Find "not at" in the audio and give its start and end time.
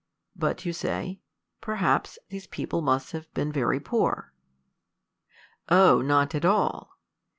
6.03-6.43